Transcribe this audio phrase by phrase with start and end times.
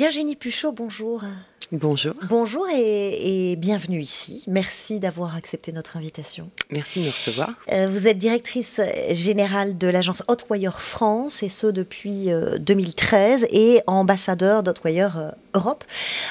[0.00, 1.24] Virginie Puchot, bonjour.
[1.72, 2.14] Bonjour.
[2.28, 4.42] Bonjour et, bienvenue ici.
[4.48, 6.50] Merci d'avoir accepté notre invitation.
[6.70, 7.50] Merci de nous recevoir.
[7.70, 8.80] Euh, vous êtes directrice
[9.12, 12.28] générale de l'agence Hotwire France et ce depuis
[12.58, 15.84] 2013 euh, et ambassadeur d'Hotwire euh, Europe.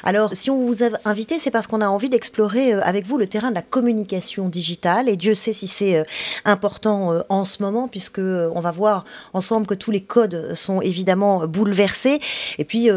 [0.04, 3.28] Alors, si on vous a invité, c'est parce qu'on a envie d'explorer avec vous le
[3.28, 6.06] terrain de la communication digitale et Dieu sait si c'est
[6.46, 11.48] important en ce moment puisque on va voir ensemble que tous les codes sont évidemment
[11.48, 12.20] bouleversés
[12.58, 12.90] et puis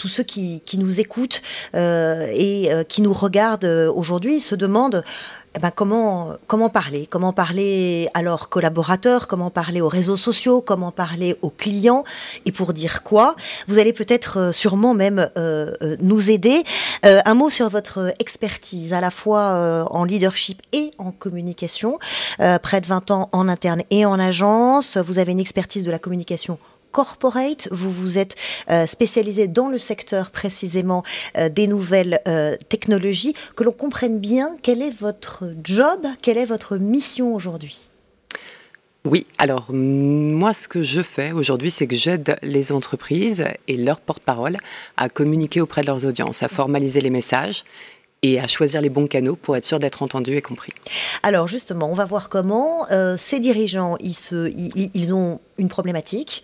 [0.00, 1.42] tous ceux qui, nous écoutent
[1.74, 5.04] euh, et euh, qui nous regardent euh, aujourd'hui se demandent
[5.54, 10.62] eh ben, comment, comment parler, comment parler à leurs collaborateurs, comment parler aux réseaux sociaux,
[10.62, 12.04] comment parler aux clients?
[12.46, 13.34] Et pour dire quoi?
[13.68, 15.28] Vous allez peut-être sûrement même
[16.00, 16.62] nous aider.
[17.02, 21.98] un mot sur votre expertise, à la fois en leadership et en communication.
[22.38, 24.98] près de 20 ans en interne et en agence.
[24.98, 27.68] Vous avez une expertise de la communication corporate.
[27.70, 28.36] Vous vous êtes
[28.70, 31.02] euh, spécialisé dans le secteur précisément
[31.36, 33.34] euh, des nouvelles euh, technologies.
[33.56, 37.90] Que l'on comprenne bien quel est votre job, quelle est votre mission aujourd'hui.
[39.06, 44.00] Oui, alors moi ce que je fais aujourd'hui, c'est que j'aide les entreprises et leurs
[44.00, 44.58] porte-parole
[44.98, 47.64] à communiquer auprès de leurs audiences, à formaliser les messages
[48.22, 50.72] et à choisir les bons canaux pour être sûr d'être entendu et compris.
[51.22, 56.42] Alors justement, on va voir comment ces dirigeants, ils, se, ils ont une problématique,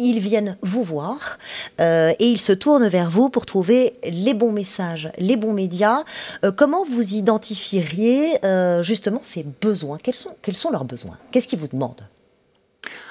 [0.00, 1.38] ils viennent vous voir
[1.80, 6.02] euh, et ils se tournent vers vous pour trouver les bons messages, les bons médias.
[6.44, 9.98] Euh, comment vous identifieriez euh, justement ces besoins?
[10.02, 11.18] Quels sont, quels sont leurs besoins?
[11.30, 12.08] Qu'est-ce qu'ils vous demandent?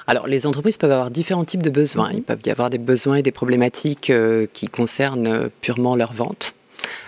[0.06, 2.10] Alors, les entreprises peuvent avoir différents types de besoins.
[2.10, 2.16] Mhm.
[2.16, 4.12] Il peut y avoir des besoins et des problématiques
[4.52, 6.54] qui concernent purement leur vente.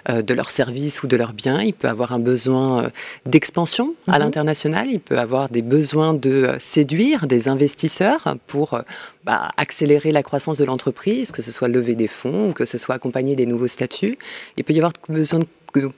[0.09, 1.63] Euh, de leurs services ou de leurs biens.
[1.63, 2.89] Il peut avoir un besoin euh,
[3.25, 4.25] d'expansion à mhm.
[4.25, 4.89] l'international.
[4.91, 8.81] Il peut avoir des besoins de euh, séduire des investisseurs pour
[9.23, 12.79] bah, accélérer la croissance de l'entreprise, que ce soit lever des fonds ou que ce
[12.79, 14.19] soit accompagner des nouveaux statuts.
[14.57, 15.47] Il peut y avoir besoin de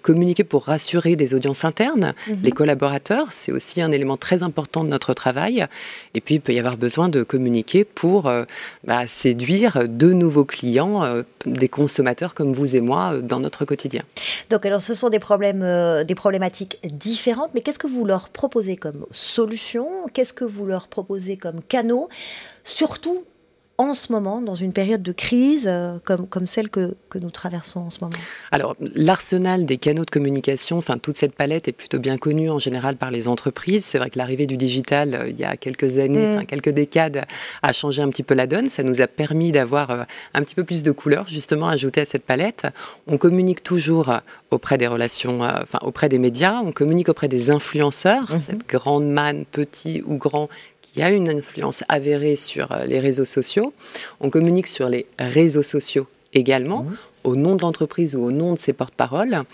[0.03, 2.39] communiquer pour rassurer des audiences internes, mhm.
[2.43, 5.67] les collaborateurs, c'est aussi un élément très important de notre travail.
[6.15, 8.45] Et puis, il peut y avoir besoin de communiquer pour euh,
[8.85, 13.65] bah, séduire de nouveaux clients, euh, des consommateurs comme vous et moi, euh, dans notre
[13.65, 14.03] quotidien.
[14.51, 15.65] Donc, alors, ce sont des problèmes,
[16.07, 19.87] des problématiques différentes, mais qu'est-ce que vous leur proposez comme solution?
[20.13, 22.09] Qu'est-ce que vous leur proposez comme canaux?
[22.63, 23.25] Surtout
[23.77, 27.31] en ce moment, dans une période de crise euh, comme, comme celle que, que, nous
[27.31, 28.17] traversons en ce moment
[28.53, 32.61] Alors, l'arsenal des canaux de communication, enfin, toute cette palette est plutôt bien connue en
[32.61, 33.85] général par les entreprises.
[33.85, 36.47] C'est vrai que l'arrivée du digital, euh, il y a quelques années, mm.
[36.47, 37.25] quelques décades,
[37.63, 38.69] a changé un petit peu la donne.
[38.69, 42.05] Ça nous a permis d'avoir euh, un petit peu plus de couleurs, justement, ajoutées à
[42.05, 42.67] cette palette.
[43.09, 44.13] On communique toujours
[44.53, 48.41] auprès des relations, enfin, auprès des médias, on communique auprès des influenceurs, mm-hmm.
[48.41, 50.49] cette grande manne, petit ou grand,
[50.85, 53.73] qui a une influence avérée sur euh, les réseaux sociaux.
[54.21, 56.83] On communique sur les réseaux sociaux également.
[56.83, 56.97] Mmh.
[57.25, 59.45] au nom de l'entreprise ou au nom de ses porte-paroles.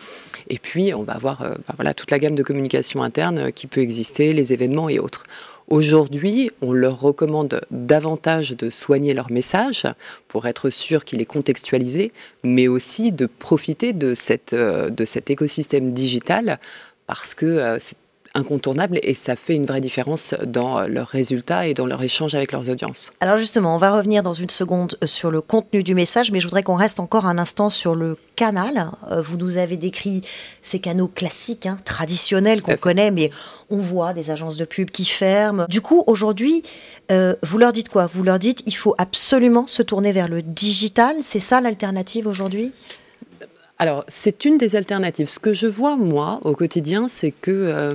[0.49, 3.51] Et puis, on va avoir euh, bah voilà, toute la gamme de communication interne euh,
[3.53, 5.25] qui peut exister, les événements et autres.
[5.69, 9.87] Aujourd'hui, on leur recommande davantage de soigner leur message
[10.27, 12.11] pour être sûr qu'il est contextualisé,
[12.43, 16.59] mais aussi de profiter de, cette, de cet écosystème digital
[17.07, 17.97] parce que c'est
[18.35, 22.53] incontournable et ça fait une vraie différence dans leurs résultats et dans leur échange avec
[22.53, 23.11] leurs audiences.
[23.21, 26.41] Alors justement, on va revenir dans une seconde euh, sur le contenu du message, mais
[26.41, 28.91] je voudrais qu'on reste encore un instant sur le canal.
[29.11, 30.23] Euh, vous nous avez décrit
[30.63, 33.31] ces canaux classiques, hein, traditionnels qu'on connaît, mais
[33.69, 35.67] on voit des agences de pub qui ferment.
[35.69, 36.63] Du coup, aujourd'hui,
[37.11, 38.09] euh, vous leur dites quoi?
[38.13, 41.17] Vous leur dites il faut absolument se tourner vers le digital.
[41.23, 42.73] C'est ça l'alternative aujourd'hui?
[43.81, 45.31] Alors, c'est une des alternatives.
[45.31, 47.95] Ce que je vois, moi, au quotidien, c'est que euh,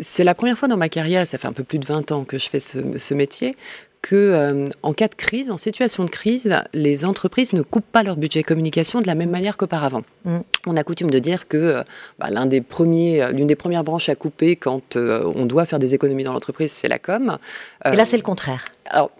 [0.00, 2.24] c'est la première fois dans ma carrière, ça fait un peu plus de 20 ans
[2.24, 3.56] que je fais ce, métier,
[4.02, 8.02] que euh, en cas de crise, en situation de crise, les entreprises ne coupent pas
[8.02, 10.02] leur budget communication de la même manière qu'auparavant.
[10.24, 10.38] Mm.
[10.66, 11.82] On a coutume de dire que euh,
[12.18, 15.94] bah, l'un des premiers, l'une des premières branches à couper quand on doit faire des
[15.94, 17.38] économies dans l'entreprise, c'est la com.
[17.84, 18.64] Et là, c'est le contraire.
[18.86, 19.12] Alors,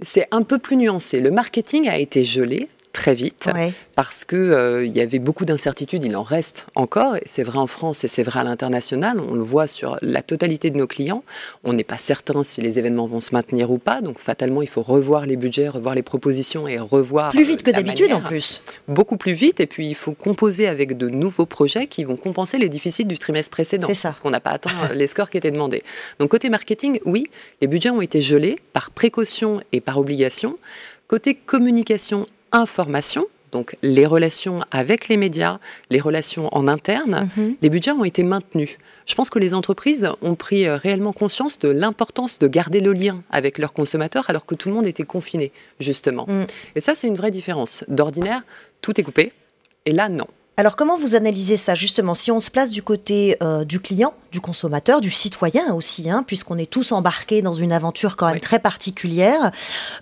[0.00, 1.20] c'est un peu plus nuancé.
[1.20, 3.48] Le marketing a été gelé très vite
[3.94, 6.04] parce que euh, il y avait beaucoup d'incertitudes.
[6.04, 7.16] Il en reste encore.
[7.26, 9.20] C'est vrai en France et c'est vrai à l'international.
[9.20, 11.24] On le voit sur la totalité de nos clients.
[11.64, 14.00] On n'est pas certain si les événements vont se maintenir ou pas.
[14.00, 17.70] Donc fatalement, il faut revoir les budgets, revoir les propositions et revoir plus vite que
[17.70, 18.62] d'habitude en plus.
[18.86, 19.60] Beaucoup plus vite.
[19.60, 23.18] Et puis il faut composer avec de nouveaux projets qui vont compenser les déficits du
[23.18, 23.88] trimestre précédent.
[23.94, 24.08] Ça.
[24.08, 25.82] Parce qu'on n'a pas atteint euh, les scores qui étaient demandés.
[26.18, 27.24] Donc côté marketing, oui,
[27.60, 30.58] les budgets ont été gelés par précaution et par obligation.
[31.08, 35.58] Côté communication information, donc les relations avec les médias,
[35.90, 37.56] les relations en interne, mhm.
[37.60, 38.76] les budgets ont été maintenus.
[39.06, 42.92] Je pense que les entreprises ont pris euh, réellement conscience de l'importance de garder le
[42.92, 45.50] lien avec leurs consommateurs alors que tout le monde était confiné,
[45.80, 46.26] justement.
[46.28, 46.44] Mm.
[46.74, 47.84] Et ça, c'est une vraie différence.
[47.88, 48.42] D'ordinaire,
[48.82, 49.32] tout est coupé.
[49.86, 50.26] Et là, non.
[50.58, 54.12] Alors comment vous analysez ça justement Si on se place du côté euh, du client,
[54.32, 58.40] du consommateur, du citoyen aussi, hein, puisqu'on est tous embarqués dans une aventure quand même
[58.40, 59.52] très particulière,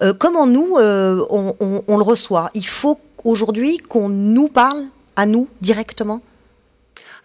[0.02, 1.54] euh, comment nous, on,
[1.86, 2.48] on le reçoit?
[2.54, 6.22] Il faut aujourd'hui qu'on nous parle à nous directement?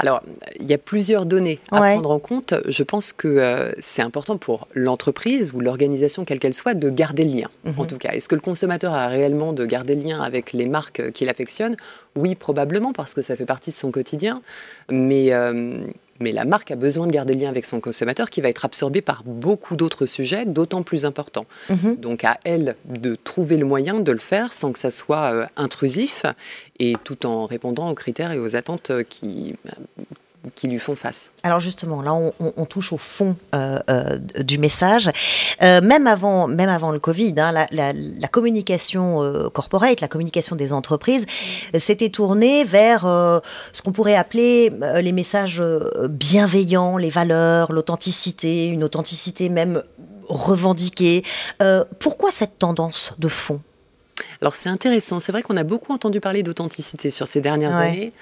[0.02, 0.24] Alors,
[0.60, 2.56] il y a plusieurs données à prendre en compte.
[2.68, 7.24] Je pense que euh, c'est important pour l'entreprise ou l'organisation, quelle qu'elle soit, de garder
[7.24, 7.50] le lien.
[7.66, 7.74] Mhm.
[7.78, 10.66] En tout cas, est-ce que le consommateur a réellement de garder le lien avec les
[10.66, 11.78] marques qu'il affectionne?
[12.16, 14.42] Oui, probablement, parce que ça fait partie de son quotidien.
[14.90, 15.86] Mais euh,
[16.22, 18.66] mais la marque a besoin de garder le lien avec son consommateur qui va être
[18.66, 21.46] absorbé par beaucoup d'autres sujets, d'autant plus importants.
[21.70, 21.96] Mhm.
[21.98, 25.46] Donc à elle de trouver le moyen de le faire sans que ça soit euh,
[25.58, 26.26] intrusif
[26.80, 29.56] et tout en répondant aux critères et aux attentes qui,
[30.56, 31.30] qui lui font face.
[31.44, 35.10] Alors justement, là, on, touche au fond euh, euh, du message.
[35.62, 41.26] Euh, même, avant, même avant le Covid, hein, la, communication corporate, la communication des entreprises,
[41.76, 44.72] s'était tournée vers ce qu'on pourrait appeler
[45.02, 45.62] les messages
[46.10, 49.84] bienveillants, les valeurs, l'authenticité, une authenticité même
[50.28, 51.24] revendiquée.
[52.00, 53.62] pourquoi cette tendance de fond?
[54.42, 58.14] Alors c'est intéressant, c'est vrai qu'on a beaucoup entendu parler d'authenticité sur ces dernières années.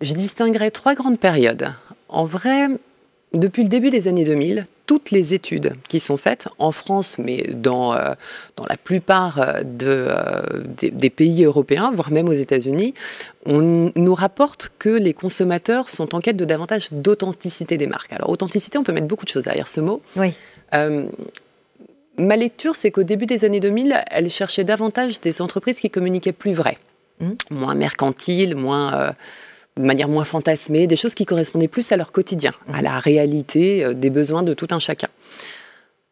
[0.00, 1.72] Je distinguerai trois grandes périodes.
[2.08, 2.68] En vrai,
[3.32, 7.50] depuis le début des années 2000, toutes les études qui sont faites en France, mais
[7.52, 8.14] dans, euh,
[8.56, 12.94] dans la plupart euh, de, euh, des, pays européens, voire même aux États-Unis,
[13.44, 18.12] on nous rapporte que les consommateurs sont en quête de davantage d'authenticité des marques.
[18.12, 20.02] Alors, authenticité, on peut mettre beaucoup de choses derrière ce mot.
[20.16, 20.34] Oui.
[22.18, 26.32] ma lecture, c'est qu'au début des années 2000, elle cherchait davantage des entreprises qui communiquaient
[26.32, 26.78] plus vrai,
[27.20, 27.30] mmh.
[27.50, 29.14] moins mercantile, moins
[29.76, 33.84] de manière moins fantasmée, des choses qui correspondaient plus à leur quotidien, à la réalité
[33.84, 35.08] euh, des besoins de tout un chacun.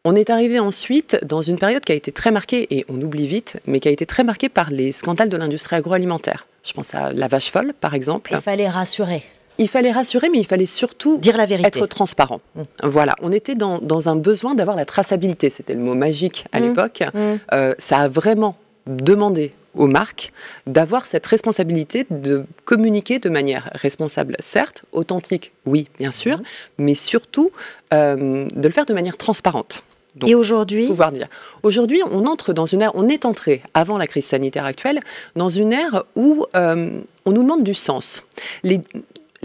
[0.03, 3.25] On est arrivé ensuite dans une période qui a été très marquée, et on oublie
[3.25, 6.45] vite, mais qui a été très marquée par les scandales de l'industrie agroalimentaire.
[6.63, 8.31] Je pense à la vache folle, par exemple.
[8.33, 9.23] Il fallait rassurer.
[9.57, 12.41] Il fallait rassurer, mais il fallait surtout dire la vérité, être transparent.
[12.55, 12.61] Mm.
[12.83, 15.49] Voilà, on était dans, un besoin d'avoir la traçabilité.
[15.49, 16.63] C'était le mot magique à mm.
[16.63, 17.03] l'époque.
[17.13, 17.19] Mm.
[17.53, 20.31] Euh, ça a vraiment demandé aux marques
[20.67, 26.43] d'avoir cette responsabilité de communiquer de manière responsable, certes, authentique, oui, bien sûr, mhm.
[26.79, 27.51] mais surtout
[27.93, 29.83] euh, de le faire de manière transparente.
[30.25, 31.27] Et aujourd'hui Pouvoir dire.
[31.63, 35.01] Aujourd'hui, on entre dans une ère, on est entré, avant la crise sanitaire actuelle,
[35.35, 38.23] dans une ère où euh, on nous demande du sens.
[38.63, 38.79] Les,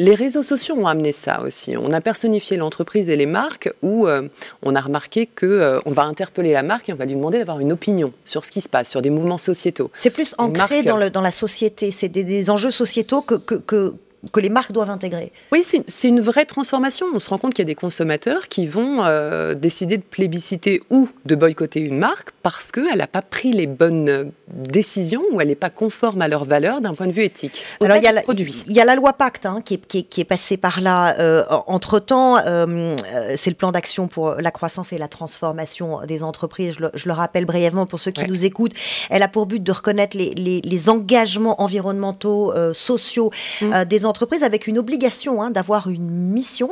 [0.01, 1.77] les réseaux sociaux ont amené ça aussi.
[1.77, 4.29] On a personnifié l'entreprise et les marques où euh,
[4.63, 7.39] on a remarqué que euh, on va interpeller la marque et on va lui demander
[7.39, 9.91] d'avoir une opinion sur ce qui se passe, sur des mouvements sociétaux.
[9.99, 11.91] C'est plus ancré dans, le, dans, la société.
[11.91, 13.95] C'est des, enjeux sociétaux que, que que
[14.37, 15.33] les marques doivent intégrer.
[15.53, 17.07] Oui, c'est une vraie transformation.
[17.15, 20.83] On se rend compte qu'il y a des consommateurs qui vont euh, décider de plébisciter
[20.91, 25.49] ou de boycotter une marque parce qu'elle n'a pas pris les bonnes décisions ou elle
[25.49, 27.63] n'est pas conforme à leurs valeurs d'un point de vue éthique.
[27.81, 30.21] Alors il y, a la, il y, a la loi Pacte hein, qui, est, qui,
[30.21, 31.19] est, passée par là.
[31.19, 32.97] Euh, entre-temps, euh,
[33.37, 36.77] c'est le plan d'action pour la croissance et la transformation des entreprises.
[36.95, 38.75] Je le, rappelle brièvement pour ceux qui nous écoutent.
[39.09, 43.31] Elle a pour but de reconnaître les, les, engagements environnementaux, sociaux
[43.61, 43.85] mmh.
[43.85, 46.71] des entreprises entreprise avec une obligation hein, d'avoir une mission.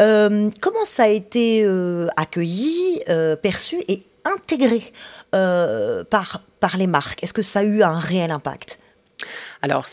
[0.00, 4.92] Euh, comment ça a été euh, accueilli, euh, perçu et intégré
[6.10, 7.22] par, par les marques?
[7.22, 8.78] Est-ce que ça a eu un réel impact?
[9.60, 9.86] Alors,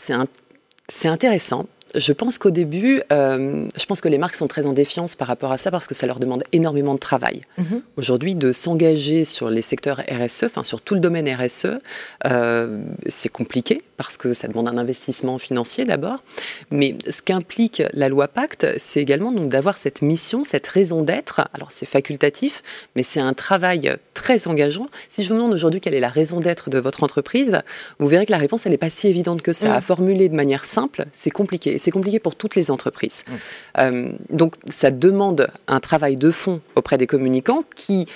[0.88, 4.72] c'est intéressant je pense qu'au début, euh, je pense que les marques sont très en
[4.72, 7.42] défiance par rapport à ça parce que ça leur demande énormément de travail.
[7.58, 7.82] Mhm.
[7.96, 11.78] Aujourd'hui, de s'engager sur les secteurs RSE, enfin sur tout le domaine RSE,
[12.26, 16.22] euh, c'est compliqué parce que ça demande un investissement financier d'abord.
[16.70, 21.48] Mais ce qu'implique la loi Pacte, c'est également donc d'avoir cette mission, cette raison d'être.
[21.54, 22.62] Alors c'est facultatif,
[22.96, 24.88] mais c'est un travail très engageant.
[25.08, 27.60] Si je vous demande aujourd'hui quelle est la raison d'être de votre entreprise,
[27.98, 29.68] vous verrez que la réponse elle n'est pas si évidente que ça.
[29.68, 29.72] Mm.
[29.74, 33.24] À formuler de manière simple, c'est compliqué c'est compliqué pour toutes les entreprises.
[33.26, 33.32] Mmh.
[33.78, 38.06] Euh, donc ça demande un travail de fond auprès des communicants qui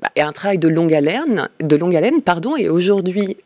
[0.00, 3.36] bah, est un travail de longue haleine, de longue haleine pardon, et aujourd'hui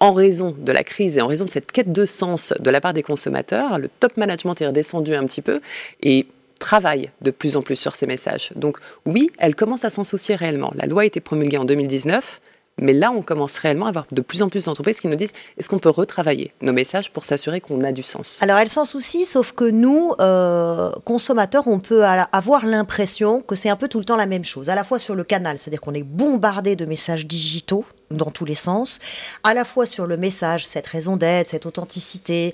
[0.00, 2.80] en raison de la crise et en raison de cette quête de sens de la
[2.80, 5.60] part des consommateurs, le top management est redescendu un petit peu
[6.02, 6.26] et
[6.58, 8.50] travaille de plus en plus sur ces messages.
[8.56, 10.72] Donc oui, elle commence à s'en soucier réellement.
[10.74, 12.40] La loi a été promulguée en 2019,
[12.78, 15.32] Mais là, on commence réellement à avoir de plus en plus d'entreprises qui nous disent
[15.56, 16.52] est-ce qu'on peut retravailler?
[16.60, 20.12] Nos messages pour s'assurer qu'on a du sens Alors, elles s'en soucient, sauf que nous,
[20.20, 24.44] euh, consommateurs, on peut avoir l'impression que c'est un peu tout le temps la même
[24.44, 24.68] chose.
[24.68, 28.44] À la fois sur le canal, c'est-à-dire qu'on est bombardé de messages digitaux dans tous
[28.44, 29.00] les sens,
[29.42, 32.52] à la fois sur le message, cette raison d'être, cette authenticité.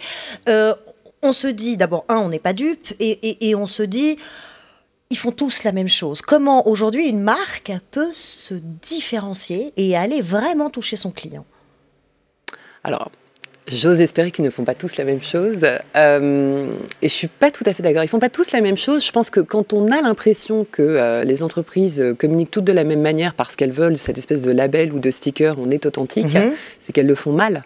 [0.49, 0.75] Euh,
[1.23, 4.19] on se dit d'abord, un, on n'est pas dupe, et, et on se dit
[5.13, 6.23] ils font tous la même chose.
[6.23, 11.45] Comment aujourd'hui une marque peut se différencier et aller vraiment toucher son client?
[12.83, 13.11] Alors,
[13.69, 15.65] J'ose espérer qu'ils ne font pas tous la même chose.
[15.95, 16.67] Euh,
[17.01, 18.03] et je suis pas tout à fait d'accord.
[18.03, 19.07] Ils font pas tous la même chose.
[19.07, 22.83] Je pense que quand on a l'impression que euh, les entreprises communiquent toutes de la
[22.83, 26.35] même manière parce qu'elles veulent cette espèce de label ou de sticker, on est authentique,
[26.35, 26.51] mhm.
[26.81, 27.63] c'est qu'elles le font mal.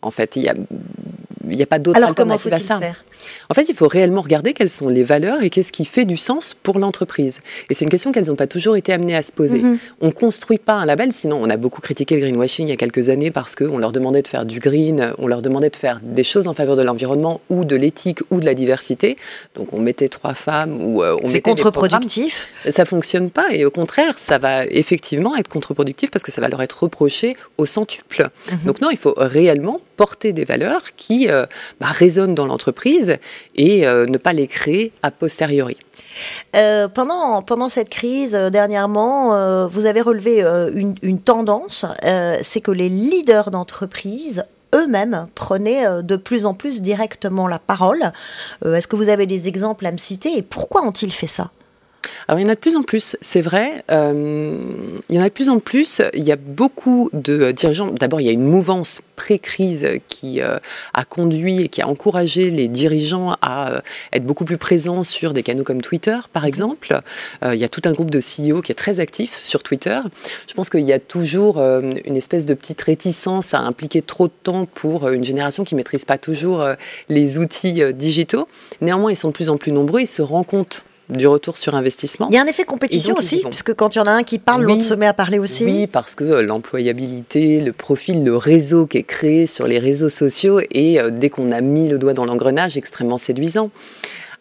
[0.00, 0.54] En fait, il y a,
[1.44, 2.78] n'y a pas d'autre alternative à ça.
[2.78, 3.04] Faire?
[3.50, 6.16] En fait, il faut réellement regarder quelles sont les valeurs et qu'est-ce qui fait du
[6.16, 7.40] sens pour l'entreprise.
[7.70, 9.60] Et c'est une question qu'elles n'ont pas toujours été amenées à se poser.
[9.60, 9.78] Mhm.
[10.00, 12.72] On ne construit pas un label, sinon on a beaucoup critiqué le greenwashing il y
[12.72, 15.76] a quelques années parce qu'on leur demandait de faire du green, on leur demandait de
[15.76, 19.16] faire des choses en faveur de l'environnement ou de l'éthique ou de la diversité.
[19.54, 22.48] Donc on mettait trois femmes ou euh, on C'est contre-productif?
[22.68, 26.48] Ça fonctionne pas et au contraire, ça va effectivement être contre-productif parce que ça va
[26.48, 28.28] leur être reproché au centuple.
[28.50, 28.58] Mhm.
[28.66, 31.46] Donc non, il faut réellement porter des valeurs qui euh,
[31.80, 33.18] bah, résonnent dans l'entreprise
[33.54, 35.76] et euh, ne pas les créer a posteriori.
[36.56, 41.86] Euh, pendant, pendant cette crise, dernièrement, vous avez relevé une, une, tendance,
[42.42, 44.42] c'est que les leaders d'entreprise
[44.74, 48.10] eux-mêmes prenaient de plus en plus directement la parole.
[48.64, 51.52] Est-ce que vous avez des exemples à me citer et pourquoi ont-ils fait ça?
[52.28, 53.84] Alors il y en a de plus en plus, c'est vrai.
[53.90, 54.56] Euh,
[55.08, 56.00] il y en a de plus en plus.
[56.14, 57.90] Il y a beaucoup de dirigeants.
[57.90, 60.58] D'abord, il y a une mouvance pré-crise qui euh,
[60.94, 63.80] a conduit et qui a encouragé les dirigeants à euh,
[64.12, 67.00] être beaucoup plus présents sur des canaux comme Twitter, par exemple.
[67.44, 70.00] il y a tout un groupe de CEO qui est très actif sur Twitter.
[70.48, 74.32] Je pense qu'il y a toujours une espèce de petite réticence à impliquer trop de
[74.42, 76.64] temps pour une génération qui maîtrise pas toujours
[77.08, 78.48] les outils digitaux.
[78.80, 80.00] Néanmoins, ils sont de plus en plus nombreux.
[80.00, 82.28] Ils se rendent compte du retour sur investissement.
[82.30, 84.38] Il y a un effet compétition aussi, puisque quand il y en a un qui
[84.38, 85.64] parle, l'autre se met à parler aussi.
[85.64, 90.08] Oui, parce que euh, l'employabilité, le profil, le réseau qui est créé sur les réseaux
[90.08, 93.70] sociaux est, euh, dès qu'on a mis le doigt dans l'engrenage, extrêmement séduisant.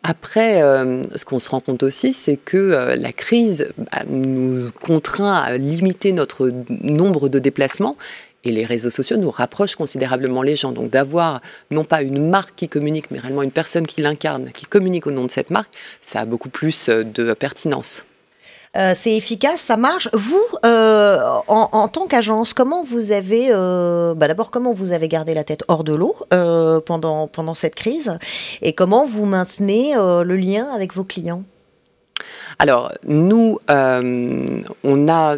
[0.04, 5.36] Après, euh, ce qu'on se rend compte aussi, c'est que la crise bah, nous contraint
[5.36, 7.98] à limiter notre nombre de déplacements
[8.44, 10.72] et les réseaux sociaux nous rapprochent considérablement les gens.
[10.72, 14.66] Donc d'avoir non pas une marque qui communique, mais réellement une personne qui l'incarne, qui
[14.66, 18.04] communique au nom de cette marque, ça a beaucoup plus euh, de pertinence.
[18.78, 20.08] Euh, c'est efficace, ça marche.
[20.14, 21.20] Vous, euh,
[21.50, 25.84] en, tant qu'agence, comment vous avez, bah d'abord, comment vous avez gardé la tête hors
[25.84, 26.16] de l'eau
[26.86, 28.18] pendant, pendant cette crise?
[28.62, 31.44] Et comment vous maintenez le lien avec vos clients?
[32.60, 35.38] Alors, nous, on a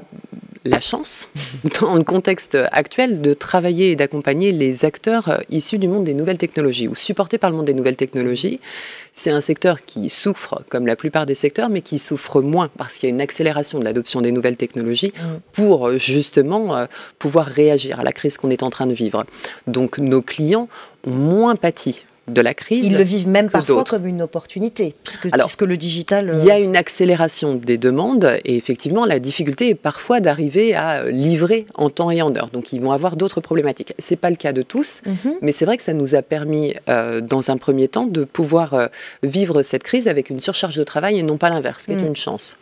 [0.65, 1.27] la chance,
[1.81, 6.37] dans le contexte actuel, de travailler et d'accompagner les acteurs issus du monde des nouvelles
[6.37, 8.59] technologies ou supportés par le monde des nouvelles technologies.
[9.11, 12.95] C'est un secteur qui souffre, comme la plupart des secteurs, mais qui souffre moins parce
[12.95, 15.39] qu'il y a une accélération de l'adoption des nouvelles technologies mm.
[15.51, 16.85] pour justement euh,
[17.19, 19.25] pouvoir réagir à la crise qu'on est en train de vivre.
[19.67, 20.69] Donc nos clients
[21.05, 22.85] ont moins pâti de la crise.
[22.85, 26.39] Ils le vivent même parfois comme une opportunité, puisque, puisque le digital.
[26.39, 30.73] Il y a euh, une accélération des demandes et effectivement, la difficulté est parfois d'arriver
[30.73, 32.47] à euh, livrer en temps et en heure.
[32.47, 33.93] Donc, ils vont avoir d'autres problématiques.
[33.99, 35.35] C'est pas le cas de tous, mhm.
[35.41, 38.89] mais c'est vrai que ça nous a permis, euh, dans un premier temps, de pouvoir
[39.21, 42.07] vivre cette crise avec une surcharge de travail et non pas l'inverse, qui est mhm.
[42.07, 42.55] une chance.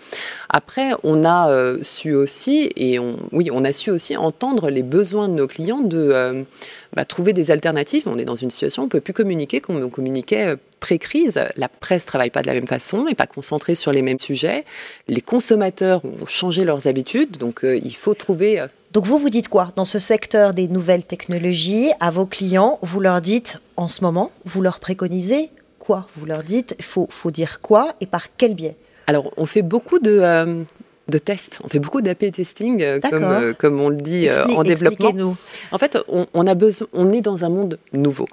[0.49, 1.49] Après, on a
[1.83, 5.81] su aussi, et on, oui, on a su aussi entendre les besoins de nos clients
[5.81, 6.45] de
[6.93, 8.03] bah, trouver des alternatives.
[8.05, 10.55] On est dans une situation où on ne peut plus communiquer comme on communiquait euh,
[10.79, 11.39] pré-crise.
[11.55, 14.65] La presse travaille pas de la même façon, n'est pas concentrée sur les mêmes sujets.
[15.07, 18.59] Les consommateurs ont changé leurs habitudes, donc euh, il faut trouver...
[18.59, 22.77] Euh, donc vous vous dites quoi dans ce secteur des nouvelles technologies à vos clients?
[22.81, 26.07] Vous leur dites en ce moment, vous leur préconisez quoi?
[26.17, 28.75] Vous leur dites il faut, faut dire quoi et par quel biais?
[29.07, 30.65] Alors, on fait beaucoup de,
[31.11, 31.59] de tests.
[31.63, 35.35] On fait beaucoup d'AP testing, euh, comme, euh, comme on le dit euh, en développement.
[35.71, 38.27] En fait, on, a besoin, on est dans un monde nouveau.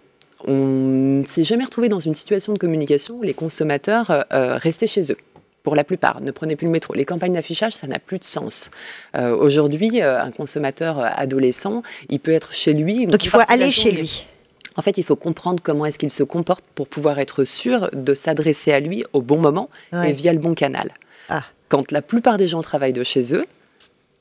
[0.47, 5.13] On ne s'est jamais retrouvé dans une situation de communication où les consommateurs restaient chez
[5.13, 5.17] eux
[5.65, 6.21] pour la plupart.
[6.21, 6.95] Ne prenez plus le métro.
[6.95, 8.71] Les campagnes d'affichage, ça n'a plus de sens.
[9.19, 13.07] Aujourd'hui, un consommateur adolescent, il peut être chez lui.
[13.07, 14.27] Donc il faut aller chez lui.
[14.77, 18.15] En fait, il faut comprendre comment est-ce qu'il se comporte pour pouvoir être sûr de
[18.15, 20.93] s'adresser à lui au bon moment et via le bon canal.
[21.69, 23.45] Quand la plupart des gens travaillent de chez eux,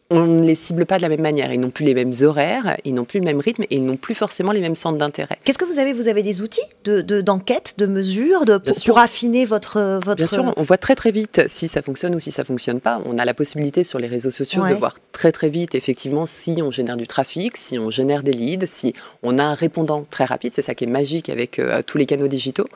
[0.09, 1.51] on ne les cible pas de la même manière.
[1.51, 3.97] Ils n'ont plus les mêmes horaires, ils n'ont plus le même rythme et ils n'ont
[3.97, 5.37] plus forcément les mêmes centres d'intérêt.
[5.43, 5.93] Qu'est-ce que vous avez?
[5.93, 10.15] Vous avez des outils d'enquête, de, de, mesure, de, pour, affiner votre, votre...
[10.15, 13.01] Bien sûr, on voit très très vite si ça fonctionne ou si ça fonctionne pas.
[13.05, 16.61] On a la possibilité sur les réseaux sociaux de voir très très vite effectivement si
[16.61, 20.25] on génère du trafic, si on génère des leads, si on a un répondant très
[20.25, 20.53] rapide.
[20.53, 22.67] C'est ça qui est magique avec euh, tous les canaux digitaux.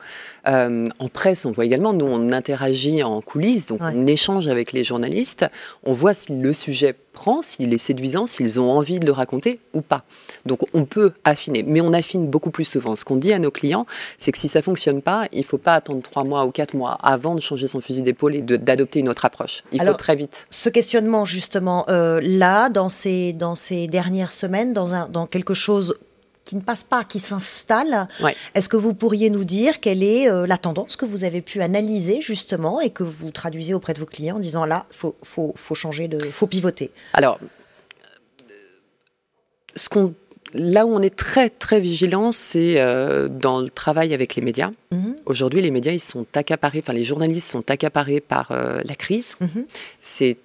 [0.48, 4.72] Euh, en presse, on voit également, nous on interagit en coulisses, donc on échange avec
[4.72, 5.46] les journalistes.
[5.84, 9.60] On voit si le sujet prend, s'il est séduisant, s'ils ont envie de le raconter
[9.74, 10.02] ou pas.
[10.44, 12.96] Donc on peut affiner, mais on affine beaucoup plus souvent.
[12.96, 13.86] Ce qu'on dit à nos clients,
[14.18, 16.98] c'est que si ça fonctionne pas, il faut pas attendre trois mois ou quatre mois
[17.00, 19.62] avant de changer son fusil d'épaule et d'adopter une autre approche.
[19.70, 20.46] Il faut très vite.
[20.50, 25.54] Ce questionnement justement euh, là, dans ces dans ces dernières semaines, dans un dans quelque
[25.54, 25.96] chose
[26.44, 28.08] qui ne passe pas, qui s'installe.
[28.54, 31.62] Est-ce que vous pourriez nous dire quelle est euh, la tendance que vous avez pu
[31.62, 35.52] analyser justement et que vous traduisez auprès de vos clients en disant là, faut, faut,
[35.56, 36.90] faut changer de, faut pivoter?
[37.12, 37.38] Alors,
[39.74, 40.14] ce qu'on
[40.54, 44.70] là où on est très très vigilant, c'est euh, dans le travail avec les médias.
[44.90, 45.16] Mhm.
[45.26, 49.34] Aujourd'hui, les médias, ils sont accaparés, enfin les journalistes sont accaparés par euh, la crise.
[49.40, 49.66] Mhm.
[50.00, 50.36] C'est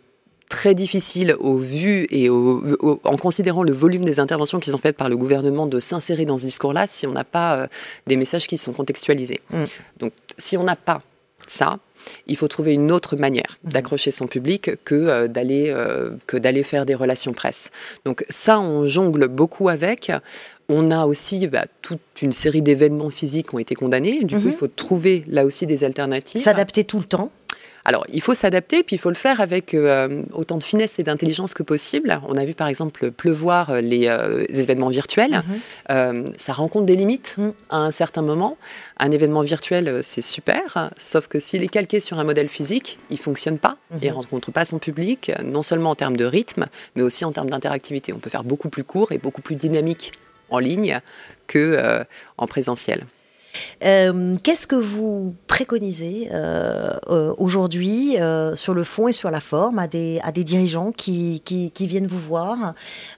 [0.49, 5.09] très difficile au vu et en considérant le volume des interventions qui sont faites par
[5.09, 7.67] le gouvernement de s'insérer dans ce discours-là si on n'a pas euh,
[8.07, 9.41] des messages qui sont contextualisés.
[9.49, 9.63] Mm.
[9.99, 11.01] Donc si on n'a pas
[11.47, 11.79] ça,
[12.27, 13.69] il faut trouver une autre manière mm.
[13.69, 17.69] d'accrocher son public que euh, d'aller euh, que d'aller faire des relations presse.
[18.05, 20.11] Donc ça, on jongle beaucoup avec.
[20.69, 24.23] On a aussi bah, toute une série d'événements physiques qui ont été condamnés.
[24.23, 24.57] Du coup, il mm-hmm.
[24.57, 26.41] faut trouver là aussi des alternatives.
[26.41, 27.31] S'adapter tout le temps
[27.87, 31.03] alors, il faut s'adapter, puis il faut le faire avec euh, autant de finesse et
[31.03, 32.19] d'intelligence que possible.
[32.27, 35.41] On a vu par exemple pleuvoir euh, les, euh, événements virtuels.
[35.87, 36.25] Mhm.
[36.35, 37.53] ça rencontre des limites mhm.
[37.69, 38.57] à un certain moment.
[38.99, 43.17] Un événement virtuel, c'est super, sauf que s'il est calqué sur un modèle physique, il
[43.17, 43.99] fonctionne pas mhm.
[44.01, 46.65] et rencontre pas son public, non seulement en termes de rythme,
[46.97, 48.11] mais aussi en termes d'interactivité.
[48.11, 50.11] On peut faire beaucoup plus court et beaucoup plus dynamique
[50.49, 50.99] en ligne
[51.47, 52.03] que
[52.37, 53.05] en présentiel.
[53.83, 58.17] Euh, qu'est-ce que vous préconisez euh, euh, aujourd'hui
[58.55, 62.07] sur le fond et sur la forme à des, à des dirigeants qui, qui, viennent
[62.07, 62.73] vous voir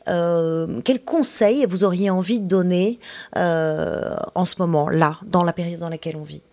[0.06, 3.00] Quels conseils vous auriez envie de donner
[3.36, 6.44] en ce moment-là, dans la période dans laquelle on vit?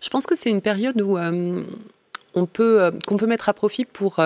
[0.00, 4.18] Je pense que c'est une période où on peut, qu'on peut mettre à profit pour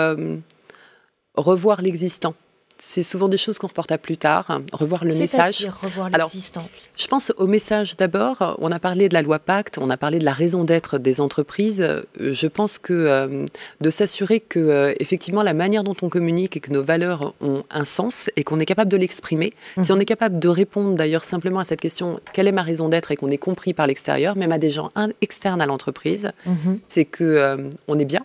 [1.36, 2.34] revoir l'existant
[2.80, 4.60] c'est souvent des choses qu'on reporte à plus tard.
[4.72, 5.66] Revoir le message.
[5.82, 6.68] revoir l'existant.
[6.96, 8.56] Je pense au message d'abord.
[8.60, 11.20] On a parlé de la loi Pacte, on a parlé de la raison d'être des
[11.20, 11.86] entreprises.
[12.18, 13.46] Je pense que euh,
[13.80, 17.64] de s'assurer que euh, effectivement la manière dont on communique et que nos valeurs ont
[17.70, 19.52] un sens et qu'on est capable de l'exprimer.
[19.82, 19.98] Si mhm.
[19.98, 23.10] on est capable de répondre d'ailleurs simplement à cette question quelle est ma raison d'être
[23.10, 26.80] et qu'on est compris par l'extérieur, même à des gens externes à l'entreprise, mhm.
[26.86, 28.24] c'est que euh, on est bien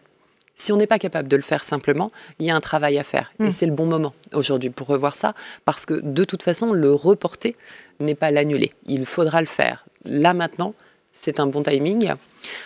[0.55, 3.03] si on n'est pas capable de le faire simplement, il y a un travail à
[3.03, 3.31] faire.
[3.39, 3.51] Et hmm.
[3.51, 5.33] c'est le bon moment aujourd'hui pour revoir ça,
[5.65, 7.55] parce que de toute façon, le reporter
[7.99, 8.73] n'est pas l'annuler.
[8.85, 10.73] Il faudra le faire là maintenant
[11.13, 12.13] c'est un bon timing.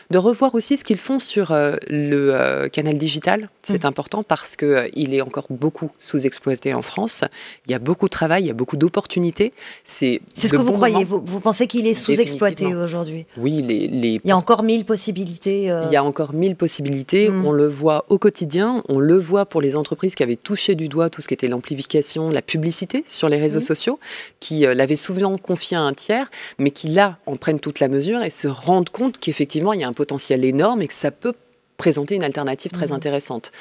[0.10, 3.88] De revoir aussi ce qu'ils font sur euh, le euh, canal digital, c'est mm.
[3.88, 7.24] important parce qu'il euh, il est encore beaucoup sous-exploité en France.
[7.68, 9.54] Il y a beaucoup de travail, il y a beaucoup d'opportunités.
[9.84, 11.04] C'est ce que vous croyez.
[11.04, 13.26] Vous, pensez qu'il est sous-exploité aujourd'hui?
[13.38, 15.64] Oui, les, il y a encore mille possibilités.
[15.64, 17.30] Il y a encore mille possibilités.
[17.30, 17.46] Mm.
[17.46, 18.84] On le voit au quotidien.
[18.90, 21.48] On le voit pour les entreprises qui avaient touché du doigt tout ce qui était
[21.48, 23.64] l'amplification, la publicité sur les réseaux mm.
[23.64, 24.00] sociaux,
[24.40, 28.24] qui l'avaient souvent confié à un tiers, mais qui là en prennent toute la mesure
[28.24, 31.34] et se rendent compte qu'effectivement, il y a un potentiel énorme et que ça peut
[31.78, 32.94] présenter une alternative très mmh.
[32.94, 33.52] intéressante.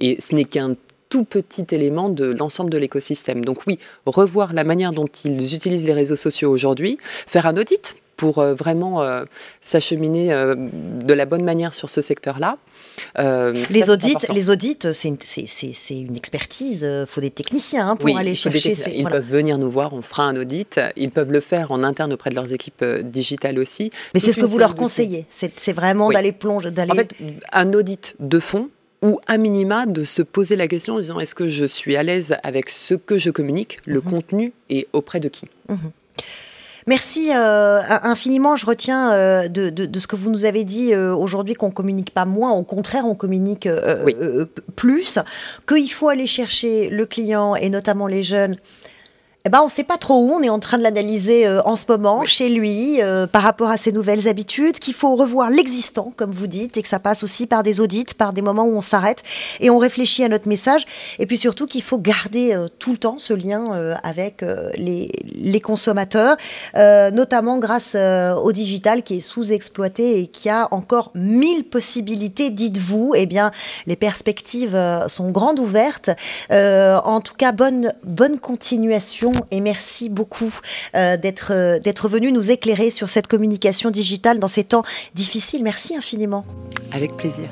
[0.00, 0.76] Et ce n'est qu'un
[1.08, 3.44] tout petit élément de l'ensemble de l'écosystème.
[3.44, 7.96] Donc oui, revoir la manière dont ils utilisent les réseaux sociaux aujourd'hui, faire un audit
[8.16, 9.24] pour euh, vraiment euh,
[9.60, 12.58] s'acheminer euh, de la bonne manière sur ce secteur-là.
[13.16, 15.16] Les, audits, les audits, c'est une,
[15.90, 16.82] une, expertise.
[16.82, 18.74] Il faut des techniciens hein, pour aller chercher.
[18.74, 20.80] Ces, ils peuvent venir nous voir, on fera un audit.
[20.96, 23.90] Ils peuvent le faire en interne auprès de leurs équipes digitales aussi.
[24.14, 25.26] Mais c'est ce que vous leur conseillez.
[25.30, 26.68] C'est vraiment d'aller plonger.
[26.76, 27.12] En fait,
[27.52, 28.70] un audit de fond
[29.02, 32.02] ou à minima de se poser la question en disant est-ce que je suis à
[32.02, 34.10] l'aise avec ce que je communique, le mhm.
[34.10, 35.46] contenu et auprès de qui?
[35.68, 35.92] Mhm.
[36.86, 38.54] Merci euh, infiniment.
[38.54, 42.24] Je retiens euh, de, ce que vous nous avez dit euh, aujourd'hui qu'on communique pas
[42.24, 43.68] moins, au contraire, on communique
[44.76, 45.18] plus,
[45.66, 48.56] qu'il faut aller chercher le client et notamment les jeunes
[49.46, 50.32] eh ben, on ne sait pas trop où.
[50.32, 53.70] On est en train de l'analyser euh, en ce moment chez lui euh, par rapport
[53.70, 57.22] à ses nouvelles habitudes, qu'il faut revoir l'existant, comme vous dites, et que ça passe
[57.22, 59.22] aussi par des audits, par des moments où on s'arrête
[59.60, 60.84] et on réfléchit à notre message.
[61.20, 63.62] Et puis surtout qu'il faut garder euh, tout le temps ce lien
[64.02, 64.42] avec
[64.76, 66.36] les, les, consommateurs,
[66.74, 73.14] notamment grâce au digital qui est sous-exploité et qui a encore mille possibilités, dites-vous.
[73.16, 73.50] Eh bien,
[73.86, 76.10] les perspectives sont grandes ouvertes.
[76.50, 80.52] en tout cas, bonne, bonne continuation et merci beaucoup
[80.94, 84.82] euh, d'être euh, d'être venu nous éclairer sur cette communication digitale dans ces temps
[85.14, 85.62] difficiles.
[85.62, 86.44] Merci infiniment.
[86.92, 87.48] Avec plaisir.